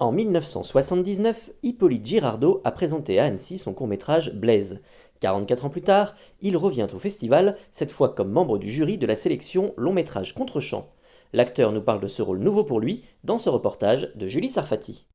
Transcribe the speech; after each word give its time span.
En 0.00 0.10
1979, 0.10 1.52
Hippolyte 1.62 2.04
Girardot 2.04 2.60
a 2.64 2.72
présenté 2.72 3.20
à 3.20 3.26
Annecy 3.26 3.58
son 3.58 3.72
court-métrage 3.72 4.34
Blaise. 4.34 4.80
44 5.20 5.66
ans 5.66 5.70
plus 5.70 5.82
tard, 5.82 6.16
il 6.42 6.56
revient 6.56 6.88
au 6.92 6.98
festival, 6.98 7.56
cette 7.70 7.92
fois 7.92 8.08
comme 8.08 8.32
membre 8.32 8.58
du 8.58 8.72
jury 8.72 8.98
de 8.98 9.06
la 9.06 9.14
sélection 9.14 9.72
long-métrage 9.76 10.34
contre-champ. 10.34 10.88
L'acteur 11.32 11.70
nous 11.70 11.80
parle 11.80 12.00
de 12.00 12.08
ce 12.08 12.22
rôle 12.22 12.40
nouveau 12.40 12.64
pour 12.64 12.80
lui 12.80 13.04
dans 13.22 13.38
ce 13.38 13.48
reportage 13.48 14.10
de 14.16 14.26
Julie 14.26 14.50
Sarfati. 14.50 15.06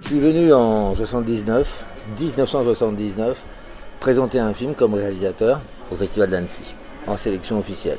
Je 0.00 0.06
suis 0.06 0.20
venu 0.20 0.52
en 0.52 0.94
79, 0.94 1.86
1979, 2.20 3.46
présenter 4.00 4.38
un 4.38 4.54
film 4.54 4.74
comme 4.74 4.94
réalisateur 4.94 5.60
au 5.92 5.94
Festival 5.94 6.30
d'Annecy, 6.30 6.74
en 7.06 7.16
sélection 7.16 7.58
officielle. 7.58 7.98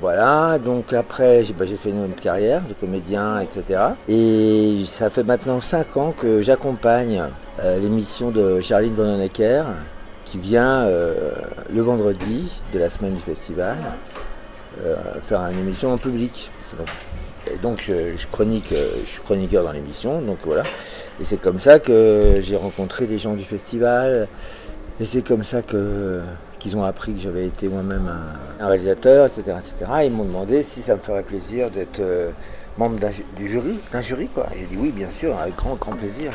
Voilà, 0.00 0.58
donc 0.58 0.92
après 0.92 1.44
j'ai 1.44 1.54
bah, 1.54 1.64
fait 1.66 1.88
une 1.88 2.12
carrière 2.12 2.60
de 2.68 2.74
comédien, 2.74 3.40
etc. 3.40 3.80
Et 4.08 4.82
ça 4.84 5.08
fait 5.08 5.22
maintenant 5.22 5.60
5 5.60 5.96
ans 5.96 6.12
que 6.12 6.42
j'accompagne 6.42 7.22
euh, 7.64 7.78
l'émission 7.78 8.30
de 8.30 8.60
Charline 8.60 8.92
Bonhonecker 8.92 9.64
qui 10.26 10.38
vient 10.38 10.80
euh, 10.80 11.30
le 11.72 11.80
vendredi 11.80 12.60
de 12.74 12.78
la 12.78 12.90
semaine 12.90 13.14
du 13.14 13.20
festival 13.20 13.76
euh, 14.84 14.96
faire 15.26 15.40
une 15.40 15.60
émission 15.60 15.92
en 15.92 15.96
public. 15.96 16.50
Et 17.50 17.56
donc 17.58 17.80
je, 17.80 18.16
je 18.16 18.26
chronique, 18.26 18.74
je 19.04 19.08
suis 19.08 19.22
chroniqueur 19.22 19.64
dans 19.64 19.72
l'émission, 19.72 20.20
donc 20.20 20.38
voilà. 20.44 20.64
Et 21.20 21.24
c'est 21.24 21.40
comme 21.40 21.60
ça 21.60 21.78
que 21.78 22.40
j'ai 22.40 22.56
rencontré 22.56 23.06
les 23.06 23.18
gens 23.18 23.34
du 23.34 23.44
festival. 23.44 24.28
Et 24.98 25.04
c'est 25.04 25.22
comme 25.22 25.44
ça 25.44 25.62
que 25.62 26.22
qu'ils 26.58 26.76
ont 26.76 26.84
appris 26.84 27.12
que 27.12 27.20
j'avais 27.20 27.46
été 27.46 27.68
moi-même 27.68 28.10
un, 28.58 28.66
réalisateur, 28.66 29.26
etc., 29.26 29.58
etc. 29.58 29.90
Ils 30.04 30.10
m'ont 30.10 30.24
demandé 30.24 30.62
si 30.62 30.80
ça 30.80 30.94
me 30.94 31.00
ferait 31.00 31.22
plaisir 31.22 31.70
d'être 31.70 32.00
euh, 32.00 32.30
membre 32.78 32.98
du 33.36 33.46
jury, 33.46 33.80
d'un 33.92 34.00
jury 34.00 34.28
quoi. 34.28 34.46
J'ai 34.58 34.66
dit 34.66 34.76
oui, 34.78 34.90
bien 34.90 35.10
sûr, 35.10 35.38
avec 35.38 35.54
grand, 35.54 35.76
grand 35.76 35.92
plaisir. 35.92 36.32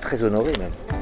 Très 0.00 0.22
honoré 0.22 0.52
même. 0.58 0.99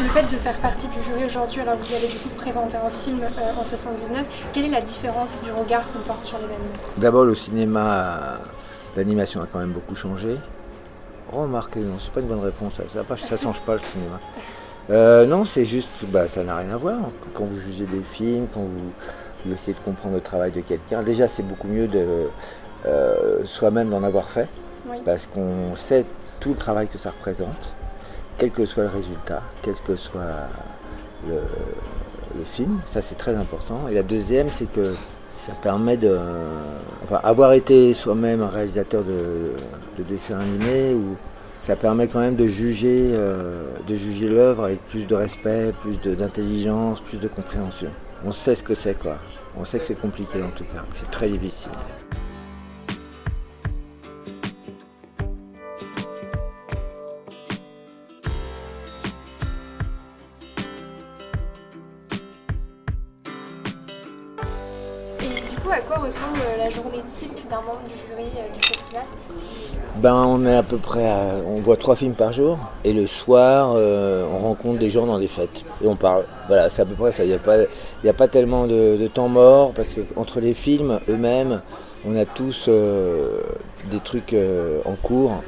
Le 0.00 0.08
fait 0.10 0.22
de 0.22 0.38
faire 0.38 0.56
partie 0.58 0.86
du 0.86 1.02
jury 1.02 1.24
aujourd'hui, 1.24 1.60
alors 1.60 1.74
que 1.78 1.84
vous 1.84 1.94
allez 1.94 2.06
du 2.06 2.18
coup 2.18 2.28
présenter 2.36 2.76
un 2.76 2.88
film 2.88 3.18
euh, 3.20 3.60
en 3.60 3.64
79, 3.64 4.24
quelle 4.52 4.66
est 4.66 4.70
la 4.70 4.80
différence 4.80 5.40
du 5.42 5.50
regard 5.50 5.82
qu'on 5.92 5.98
porte 6.00 6.24
sur 6.24 6.38
l'événement 6.38 6.68
D'abord, 6.98 7.24
le 7.24 7.34
cinéma, 7.34 8.38
l'animation 8.96 9.42
a 9.42 9.46
quand 9.50 9.58
même 9.58 9.72
beaucoup 9.72 9.96
changé. 9.96 10.36
Remarquez, 11.32 11.80
non, 11.80 11.96
c'est 11.98 12.12
pas 12.12 12.20
une 12.20 12.28
bonne 12.28 12.40
réponse. 12.44 12.74
Ça, 12.88 13.16
ça, 13.16 13.36
change 13.36 13.60
pas 13.62 13.74
le 13.74 13.80
cinéma. 13.80 14.20
Euh, 14.90 15.26
non, 15.26 15.44
c'est 15.44 15.64
juste, 15.64 15.90
bah, 16.04 16.28
ça 16.28 16.44
n'a 16.44 16.56
rien 16.56 16.70
à 16.70 16.76
voir. 16.76 16.96
Quand 17.34 17.44
vous 17.44 17.58
jugez 17.58 17.84
des 17.84 18.00
films, 18.00 18.46
quand 18.54 18.60
vous, 18.60 18.92
vous 19.44 19.52
essayez 19.52 19.74
de 19.74 19.80
comprendre 19.80 20.14
le 20.14 20.20
travail 20.20 20.52
de 20.52 20.60
quelqu'un, 20.60 21.02
déjà, 21.02 21.26
c'est 21.26 21.42
beaucoup 21.42 21.66
mieux 21.68 21.88
de 21.88 22.28
euh, 22.86 23.44
soi-même 23.44 23.90
d'en 23.90 24.04
avoir 24.04 24.30
fait, 24.30 24.48
Oui. 24.88 24.98
parce 25.04 25.26
qu'on 25.26 25.74
sait 25.74 26.06
tout 26.38 26.50
le 26.50 26.56
travail 26.56 26.86
que 26.86 26.98
ça 26.98 27.10
représente, 27.10 27.74
quel 28.38 28.50
que 28.50 28.64
soit 28.64 28.84
le 28.84 28.90
résultat, 28.90 29.42
quel 29.62 29.74
que 29.74 29.96
soit 29.96 30.48
le, 31.28 31.40
film. 32.44 32.80
Ça, 32.86 33.02
c'est 33.02 33.16
très 33.16 33.34
important. 33.34 33.88
Et 33.90 33.94
la 33.94 34.04
deuxième, 34.04 34.48
c'est 34.48 34.70
que 34.70 34.94
ça 35.36 35.52
permet 35.60 35.96
de. 35.96 36.16
Enfin, 37.02 37.20
avoir 37.24 37.52
été 37.52 37.92
soi-même 37.94 38.42
un 38.42 38.48
réalisateur 38.48 39.02
de, 39.02 39.52
de 39.98 40.02
dessins 40.04 40.38
animés, 40.38 40.94
ou 40.94 41.16
ça 41.58 41.74
permet 41.74 42.06
quand 42.06 42.20
même 42.20 42.36
de 42.36 42.46
juger, 42.46 43.10
euh, 43.12 43.64
de 43.86 43.94
juger 43.96 44.28
l'œuvre 44.28 44.64
avec 44.64 44.84
plus 44.86 45.06
de 45.06 45.14
respect, 45.16 45.72
plus 45.80 46.00
d'intelligence, 46.00 47.00
plus 47.00 47.18
de 47.18 47.26
compréhension. 47.26 47.90
On 48.24 48.32
sait 48.32 48.54
ce 48.54 48.62
que 48.62 48.74
c'est, 48.74 48.94
quoi. 48.94 49.18
On 49.56 49.64
sait 49.64 49.80
que 49.80 49.84
c'est 49.84 50.00
compliqué 50.00 50.42
en 50.42 50.50
tout 50.50 50.64
cas. 50.64 50.84
C'est 50.94 51.10
très 51.10 51.28
difficile. 51.28 51.70
À 65.70 65.80
quoi 65.80 65.98
ressemble 65.98 66.38
la 66.56 66.70
journée 66.70 67.02
type 67.10 67.34
d'un 67.50 67.56
membre 67.56 67.82
du 67.86 67.94
jury 67.94 68.30
euh, 68.36 68.54
du 68.54 68.66
festival? 68.66 69.04
Ben, 69.96 71.44
on 71.46 71.60
voit 71.60 71.76
trois 71.76 71.96
films 71.96 72.14
par 72.14 72.32
jour 72.32 72.58
et 72.84 72.92
le 72.92 73.06
soir 73.06 73.74
euh, 73.76 74.24
on 74.32 74.38
rencontre 74.38 74.78
des 74.78 74.90
gens 74.90 75.06
dans 75.06 75.18
des 75.18 75.28
fêtes 75.28 75.64
et 75.82 75.86
on 75.86 75.96
parle. 75.96 76.24
Voilà, 76.46 76.70
c'est 76.70 76.82
à 76.82 76.86
peu 76.86 76.94
près 76.94 77.12
ça. 77.12 77.24
Il 77.24 77.28
n'y 77.28 77.34
a 77.34 77.38
pas, 77.38 77.56
a 77.58 78.12
pas 78.12 78.28
tellement 78.28 78.66
de, 78.66 79.06
temps 79.08 79.28
mort 79.28 79.72
parce 79.72 79.90
que 79.94 80.00
entre 80.16 80.40
les 80.40 80.54
films 80.54 81.00
eux-mêmes, 81.08 81.60
on 82.06 82.16
a 82.16 82.24
tous 82.24 82.66
euh, 82.68 83.42
des 83.90 84.00
trucs 84.00 84.34
en 84.84 84.94
cours. 84.94 85.42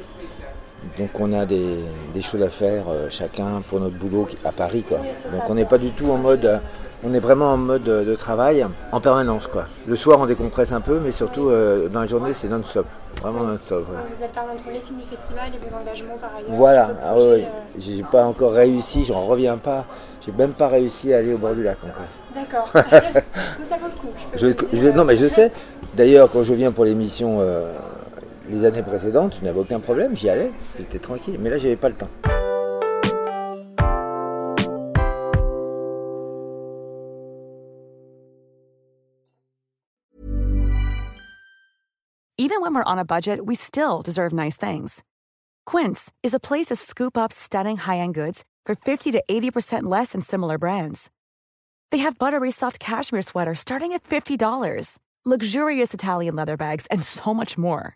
Donc 0.97 1.09
on 1.19 1.31
a 1.33 1.45
des, 1.45 1.77
des 2.13 2.21
choses 2.21 2.41
à 2.41 2.49
faire 2.49 2.85
euh, 2.89 3.07
chacun 3.09 3.61
pour 3.67 3.79
notre 3.79 3.95
boulot 3.97 4.27
à 4.43 4.51
Paris 4.51 4.83
quoi. 4.87 4.97
Donc 4.97 5.41
on 5.49 5.53
n'est 5.55 5.65
pas 5.65 5.77
du 5.77 5.91
tout 5.91 6.09
en 6.09 6.17
mode, 6.17 6.45
euh, 6.45 6.57
on 7.03 7.13
est 7.13 7.19
vraiment 7.19 7.53
en 7.53 7.57
mode 7.57 7.87
euh, 7.87 8.03
de 8.03 8.15
travail 8.15 8.65
en 8.91 8.99
permanence 8.99 9.45
quoi. 9.47 9.65
Le 9.87 9.95
soir 9.95 10.19
on 10.19 10.25
décompresse 10.25 10.71
un 10.71 10.81
peu, 10.81 10.99
mais 10.99 11.11
surtout 11.11 11.49
euh, 11.49 11.87
dans 11.87 12.01
la 12.01 12.07
journée 12.07 12.33
c'est 12.33 12.47
non-stop, 12.47 12.87
vraiment 13.21 13.43
non-stop. 13.43 13.85
ouais. 13.89 13.95
Vous 14.17 14.23
alternez 14.23 14.51
entre 14.53 14.69
les 14.73 14.79
films 14.79 14.99
du 15.01 15.05
festival 15.15 15.45
et 15.53 15.69
vos 15.69 15.75
engagements 15.77 16.17
par 16.17 16.31
ailleurs 16.35 16.49
Voilà, 16.51 16.91
ah 17.05 17.15
ouais, 17.17 17.47
j'ai 17.77 18.03
pas 18.11 18.25
encore 18.25 18.53
réussi, 18.53 19.05
j'en 19.05 19.25
reviens 19.27 19.57
pas. 19.57 19.85
J'ai 20.25 20.31
même 20.31 20.53
pas 20.53 20.67
réussi 20.67 21.13
à 21.13 21.17
aller 21.17 21.33
au 21.33 21.37
bord 21.37 21.53
du 21.53 21.63
lac 21.63 21.77
encore. 21.83 22.03
D'accord. 22.35 22.71
Ça 23.63 23.75
vaut 23.77 23.85
le 23.85 23.99
coup. 24.01 24.13
peux 24.31 24.37
Je, 24.37 24.77
je- 24.77 24.87
non 24.89 25.03
mais 25.03 25.15
je 25.15 25.27
sais. 25.27 25.51
D'ailleurs 25.95 26.29
quand 26.31 26.43
je 26.43 26.53
viens 26.55 26.71
pour 26.71 26.85
l'émission 26.85 27.39
les 28.51 28.65
années 28.65 28.83
précédentes, 28.83 29.37
je 29.39 29.45
n'avais 29.45 29.59
aucun 29.59 29.79
problème, 29.79 30.15
j'y 30.15 30.29
allais, 30.29 30.51
j'étais 30.77 30.99
tranquille. 30.99 31.37
Mais 31.39 31.49
là 31.49 31.57
j'avais 31.57 31.75
pas 31.75 31.89
le 31.89 31.95
temps. 31.95 32.09
Even 42.37 42.59
when 42.61 42.73
we're 42.73 42.83
on 42.83 42.99
a 42.99 43.05
budget, 43.05 43.45
we 43.45 43.55
still 43.55 44.01
deserve 44.01 44.33
nice 44.33 44.57
things. 44.57 45.03
Quince 45.65 46.11
is 46.21 46.33
a 46.33 46.39
place 46.39 46.67
to 46.67 46.75
scoop 46.75 47.15
up 47.15 47.31
stunning 47.31 47.77
high-end 47.77 48.13
goods 48.13 48.43
for 48.65 48.75
50 48.75 49.11
to 49.11 49.23
80% 49.29 49.83
less 49.83 50.11
than 50.11 50.21
similar 50.21 50.57
brands. 50.57 51.09
They 51.91 51.99
have 51.99 52.17
buttery 52.17 52.51
soft 52.51 52.79
cashmere 52.79 53.21
sweaters 53.21 53.59
starting 53.59 53.93
at 53.93 54.03
$50, 54.03 54.97
luxurious 55.23 55.93
Italian 55.93 56.35
leather 56.35 56.57
bags, 56.57 56.87
and 56.87 57.03
so 57.03 57.33
much 57.33 57.57
more. 57.57 57.95